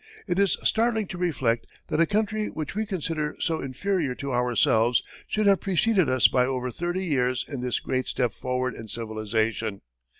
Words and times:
It 0.25 0.39
is 0.39 0.57
startling 0.63 1.05
to 1.09 1.17
reflect 1.19 1.67
that 1.89 1.99
a 1.99 2.07
country 2.07 2.49
which 2.49 2.73
we 2.73 2.87
consider 2.87 3.35
so 3.39 3.61
inferior 3.61 4.15
to 4.15 4.33
ourselves 4.33 5.03
should 5.27 5.45
have 5.45 5.61
preceded 5.61 6.09
us 6.09 6.27
by 6.27 6.43
over 6.47 6.71
thirty 6.71 7.05
years 7.05 7.45
in 7.47 7.61
this 7.61 7.79
great 7.79 8.07
step 8.07 8.33
forward 8.33 8.73
in 8.73 8.87
civilization. 8.87 9.83